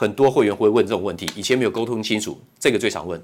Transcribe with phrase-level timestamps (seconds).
[0.00, 3.20] 很多会员会问这种问题，以前没有沟通清楚，这个最常问。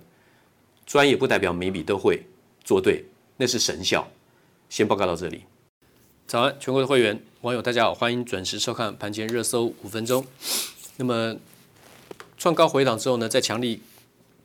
[0.85, 2.27] 专业不代表每笔都会
[2.65, 3.05] 做对，
[3.37, 4.11] 那是神效。
[4.69, 5.45] 先报告到这里。
[6.27, 10.27] 早安，全国的会员网友大家好，欢迎准时收看盘前热搜五分钟。
[10.97, 11.37] 那么
[12.37, 13.81] 创高回档之后呢，再强力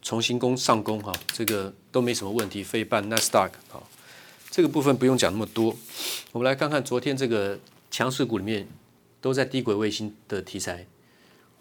[0.03, 2.61] 重新攻上攻哈，这个都没什么问题。
[2.61, 3.81] 费半纳斯达克哈，
[4.51, 5.75] 这个部分不用讲那么多。
[6.31, 7.57] 我们来看看昨天这个
[7.89, 8.67] 强势股里面
[9.19, 10.85] 都在低轨卫星的题材。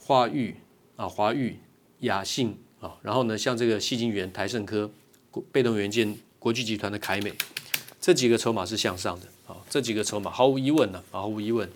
[0.09, 0.55] 华裕
[0.97, 1.59] 啊，华裕、
[1.99, 4.91] 亚信啊，然后呢，像这个矽晶圆、台盛科、
[5.53, 7.31] 被动元件、国巨集团的凯美，
[8.01, 11.69] 这几个筹码是向上的啊，这几个筹码毫无疑问呢，毫无疑问，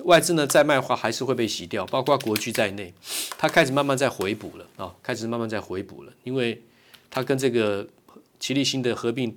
[0.00, 2.92] 外资呢再卖的话还是会被洗掉，包括国巨在内，
[3.38, 6.62] 它开始慢慢在回补了啊，开始慢慢在回补了，因为
[7.10, 7.88] 它跟这个
[8.38, 9.34] 奇力新的合并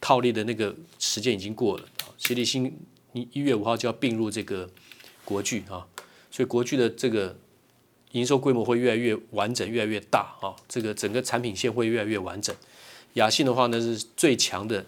[0.00, 2.78] 套利的那个时间已经过了啊，奇力新
[3.12, 4.70] 一月五号就要并入这个
[5.24, 5.84] 国巨啊，
[6.30, 7.36] 所以国巨的这个。
[8.12, 10.54] 营收规模会越来越完整，越来越大啊！
[10.68, 12.54] 这个整个产品线会越来越完整。
[13.14, 14.84] 亚信的话呢，是最强的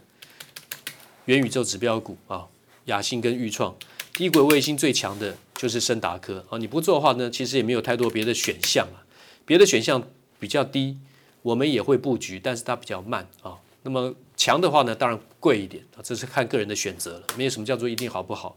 [1.24, 2.46] 元宇宙指标股啊，
[2.86, 3.74] 亚信跟钰创。
[4.12, 6.58] 低轨卫星最强的就是升达科啊！
[6.58, 9.02] 你不做的话呢，其实也没有太多别的选项啊。
[9.44, 10.02] 别的选项
[10.38, 10.96] 比较低，
[11.42, 13.56] 我们也会布局，但是它比较慢啊。
[13.82, 18.56] 那么强的话呢，当然贵一点啊，这是看个人的选择了，没有什么叫做一定好不好。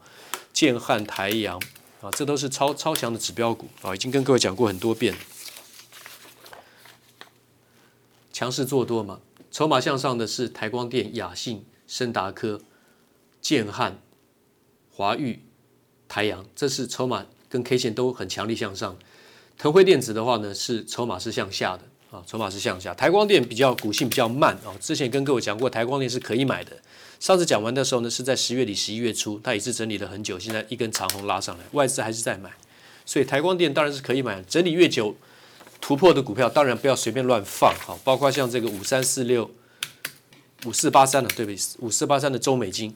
[0.51, 1.61] 建汉、台阳。
[2.11, 5.15] 这都是超超强的指标股啊，已经跟各位讲过很多遍。
[8.31, 9.19] 强势做多嘛，
[9.51, 12.61] 筹码向上的是台光电、雅信、深达科、
[13.41, 13.99] 建汉、
[14.91, 15.43] 华裕、
[16.07, 18.97] 台阳，这是筹码跟 K 线都很强力向上。
[19.57, 22.93] 腾辉电子的话呢，是筹码是向下的啊，筹码是向下。
[22.93, 26.71] 台光电比较股性比较慢啊，之前跟各位讲过，台光电是可以买的。
[27.19, 32.51] 上次讲完的时候呢，是在十月底、十一月初，它也是整理了很久，现在一根长红拉上来，外资还是在买，
[33.05, 34.41] 所以台光电当然是可以买。
[34.43, 35.15] 整理越久，
[35.81, 39.49] 突破的股票当然不要随便乱放，好，包括像这个五三四六、
[40.65, 41.59] 五四八三的，对不对？
[41.79, 42.95] 五四八三的中美金，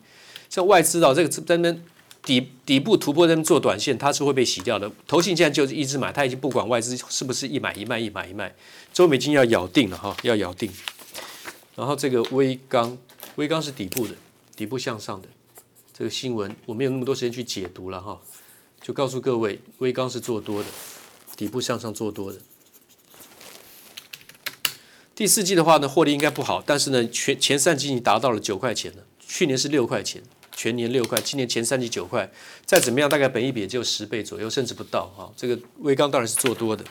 [0.50, 1.84] 像外资啊，这个在那边
[2.24, 4.92] 底底部突破在那边做短线，它是会被洗掉的。
[5.08, 8.56] 投信现在就是一直买，它已经不管外资是不是一买一卖，一买一卖，
[8.94, 10.72] 中美金要咬定了哈，要咬定。
[11.76, 12.98] 然后这个微钢，
[13.38, 14.14] 微钢是底部的，
[14.56, 15.28] 底部向上的，
[15.98, 18.20] 这个新闻我没有那么多时间去解读了哈，
[18.82, 20.70] 就告诉各位，微钢是做多的，
[21.36, 22.40] 底部向上做多的。
[25.16, 30.22] 第四季的话呢，获利应该不好，但是呢，全前三季已经达到了九块钱了，去年是六块钱，
[30.62, 32.32] 全年六块，今年前三季九块，
[32.68, 35.26] 再怎么样大概本一比也就十倍左右，甚至不到啊。
[35.36, 36.86] 这个威刚当然是做多的。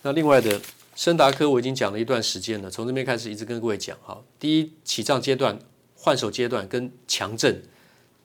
[0.00, 0.58] 那另外的
[0.96, 5.58] 升达科我已经讲了一段时间了，从这边开始一直跟各位讲哈，第一起涨阶段、
[5.94, 7.62] 换手阶段跟强震、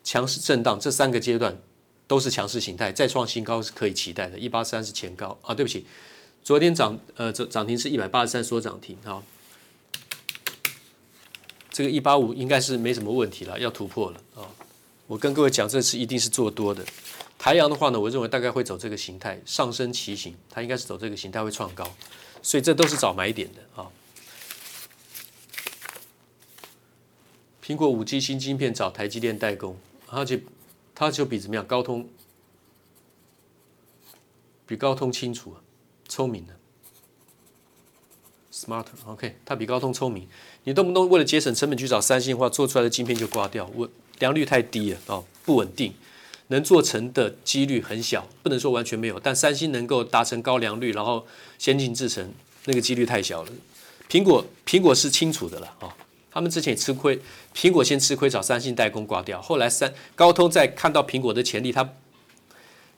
[0.01, 1.61] 强势震荡这三个阶段
[2.07, 4.39] 都是强势形态，再创新高是可以期待的。
[4.39, 5.85] 一八三是前高啊，对不起。
[6.41, 9.21] 昨天涨呃涨涨停是一百八十三，说涨停哈，
[11.73, 14.45] 这个一八五应该是没什么问题了，要突破了啊！
[15.07, 16.85] 我跟各位讲，这次一定是做多的。
[17.39, 21.83] 台阳的话呢，我认为大概会走这个形态，上升旗形，它应该是走这个形态会创高，
[22.43, 23.89] 所以这都是找买点的啊。
[27.65, 29.75] 苹果五 G 新晶片找台积电代工，
[30.07, 30.43] 而且
[30.93, 31.65] 它就比怎么样？
[31.65, 32.07] 高通
[34.67, 35.61] 比高通清楚啊。
[36.07, 36.53] 聪明的
[38.63, 40.27] Smart，OK，它比高通聪明。
[40.63, 43.89] 你动不动为了节省成本去找三星的话，做出来的晶片就挂掉，我
[44.19, 45.93] 良率太低了哦，不稳定，
[46.47, 49.19] 能做成的几率很小，不能说完全没有。
[49.19, 51.25] 但三星能够达成高良率，然后
[51.57, 52.33] 先进制程，
[52.65, 53.49] 那个几率太小了。
[54.09, 55.91] 苹果，苹果是清楚的了哦，
[56.31, 57.19] 他们之前也吃亏，
[57.53, 61.93] 苹果先吃亏找三星代工挂掉，后来三高通在看到苹果的潜力，他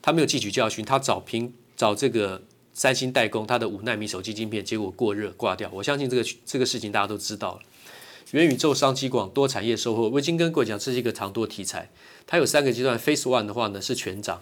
[0.01, 2.43] 他没有汲取教训，他找苹找这个。
[2.75, 5.69] 三星代工它的五纳米手机晶片，结果过热挂掉。
[5.73, 7.61] 我相信这个这个事情大家都知道了。
[8.31, 11.89] 元宇宙商机广多产业收获，我已经跟各位讲，这是一个长多题材。
[12.27, 14.41] 它有三个阶段，Phase One 的话呢是全涨，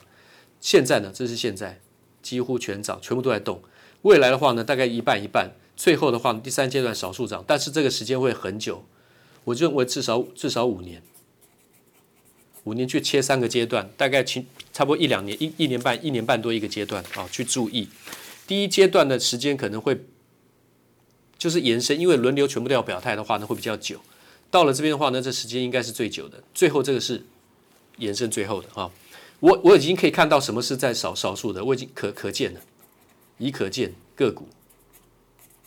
[0.60, 1.80] 现在呢这是现在
[2.24, 3.62] 几乎全涨，全部都在动。
[4.02, 8.84] 未来的话呢大概一半一半，最后的话呢第三阶段少数涨，但是这个时间会很久，
[9.44, 11.04] 我认为至少至少五年。
[12.64, 17.90] 五年去切三个阶段，大概差差不多一两年，一一年半，一年半多一个阶段啊，去注意。
[18.46, 20.06] 第一阶段的时间可能会
[21.38, 24.00] 就是延伸，因为轮流全部都要表态的话呢，会比较久。
[24.52, 26.44] 到了这边的话呢，这时间应该是最久的。
[26.54, 27.24] 最后这个是
[27.98, 28.92] 延伸最后的啊。
[29.40, 32.62] 我我已经可以看到什么是在少少数的，我已经可可见了，
[33.38, 34.48] 已可见个股。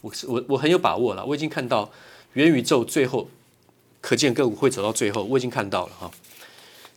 [0.02, 1.90] 我是我我很有把握了，我已经看到
[2.34, 3.28] 元宇宙最后
[4.00, 6.10] 可见个股会走到最后，我已经看到了哈。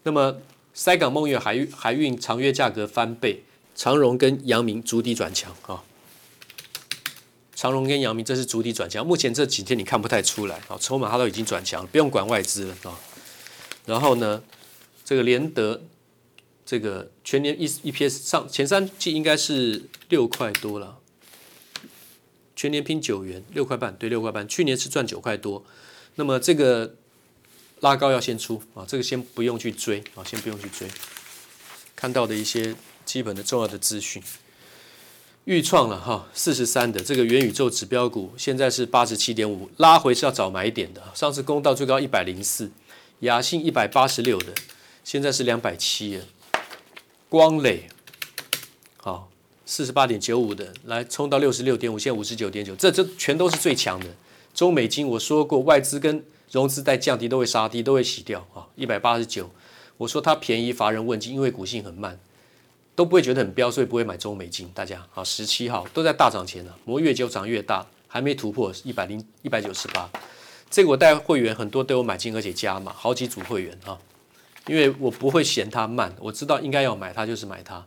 [0.04, 0.38] 那么
[0.74, 3.44] 塞港梦月海运海运长约价格翻倍。
[3.80, 5.82] 长荣跟阳明逐底转强啊，
[7.56, 13.00] 长荣跟阳明这是逐底转强，目前这几天你看不太出来啊，筹码它都已经转强了，不用管外资了啊。
[13.86, 14.44] 然后呢，
[15.06, 15.82] 这个联德
[16.66, 20.98] 这个全年 EPS 上前三季应该是六块多了，
[22.58, 25.64] 全年拼九元六块半，对六块半，去年是赚九块多。
[26.16, 26.96] 那么这个
[27.80, 30.86] 拉高要先出啊，这个先不用去追啊，先不用去追，
[31.96, 32.76] 看到的一些。
[33.10, 34.22] 基本的重要的资讯，
[35.46, 41.02] 预创了哈四十三的这个元宇宙指标股，现在是八十七点五，拉回是要找买点的。
[41.16, 42.70] 上次攻到最高一百零四，
[43.22, 44.54] 雅信一百八十六的，
[45.04, 46.22] 现在是两百七。
[47.28, 47.90] 光磊
[48.98, 49.32] 好
[49.66, 54.06] 四十八点九五的，来冲到六十六点五，现在五十九点九，这这全都是最强的。
[54.54, 59.50] 中美金我说过，外资跟融资在降低都会杀低，都会洗掉啊，一百八十九，
[59.98, 62.20] 我说它便宜，乏人问津，因为股性很慢。
[63.00, 64.70] 都不会觉得很飙，所以不会买中美金。
[64.74, 70.10] 大家好，十七号都在大涨前了，摩越久涨越大，还没突破一百零一百九十八。
[70.70, 73.98] 这个我带会员很多都有买进，而且加码好几组会员哈，
[74.68, 77.86] 因为我不会嫌它慢，我知道应该要买它就是买它。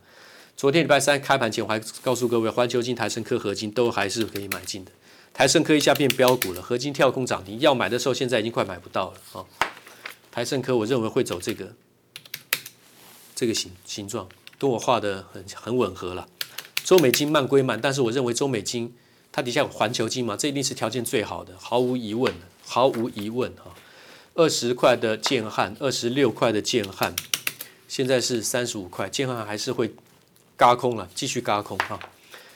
[0.57, 4.90] 昨天礼拜三开盘前我还告诉各位，环球金、台盛科、合金都还是可以买进的。
[5.35, 9.45] 台盛科一下变标股了，合金跳空涨停，要买的时候现在已经快买不到了啊。
[10.31, 11.71] 台盛科我认为会走这个
[13.35, 14.26] 这个形形状。
[14.62, 16.28] 跟我画的很很吻合了。
[16.85, 18.95] 中美金慢归慢，但是我认为中美金
[19.33, 22.33] 它底下有环球金嘛，这一定是条件最好的，毫无疑问，
[22.64, 23.75] 毫无疑问哈。
[24.35, 27.16] 二十块的建汉，二十六块的建汉，
[27.88, 29.92] 现在是三十五块，建汉还是会
[30.57, 31.99] 嘎空了，继续嘎空哈。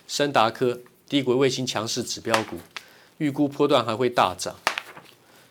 [0.06, 2.58] 深达科低轨卫星强势指标股，
[3.18, 4.54] 预估波段还会大涨，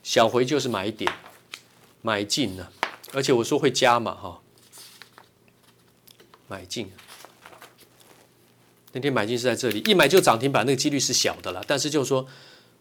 [0.03, 1.12] 小回就是买点，
[2.01, 2.71] 买进了，
[3.12, 4.39] 而且我说会加码哈。
[6.47, 6.91] 买进，
[8.91, 11.63] 那天买进是在这里，一买就涨停板，那个几率是小的了。
[11.67, 12.27] 但是就是说，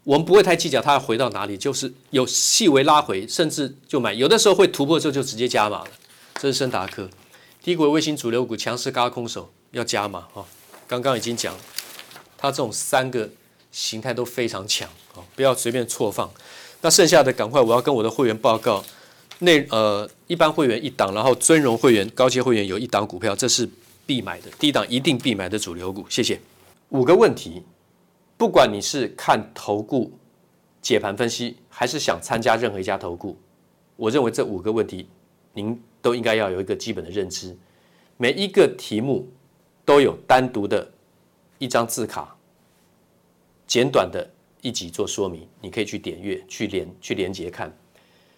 [0.03, 4.13] 我们不会太计较它要回到哪里，就是有细微拉回，甚至就买。
[4.13, 5.87] 有的时候会突破之后就直接加码了。
[6.35, 7.09] 这是升达科，
[7.63, 10.45] 低轨卫星主流股强势轧空手要加码哈。
[10.87, 11.57] 刚刚已经讲，
[12.37, 13.29] 它这种三个
[13.71, 16.31] 形态都非常强啊，不要随便错放。
[16.81, 18.85] 那剩下的赶快，我要跟我的会员报告，
[19.39, 23.69] 内呃一般会员一档，然后尊荣会员、高阶会员有一档股票，这是
[24.05, 26.05] 必买的，低档一定必买的主流股。
[26.09, 26.39] 谢谢。
[26.89, 27.63] 五个问题，
[28.37, 30.11] 不管你是看投顾
[30.81, 33.37] 解盘分析，还是想参加任何一家投顾，
[33.95, 35.07] 我认为这五个问题
[35.53, 37.57] 您都应该要有一个基本的认知。
[38.17, 39.27] 每一个题目
[39.83, 40.89] 都有单独的
[41.57, 42.35] 一张字卡，
[43.67, 44.25] 简短的
[44.61, 47.75] 一集做说明，你可以去点阅、去连、去连接看。